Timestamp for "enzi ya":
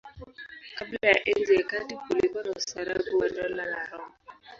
1.29-1.63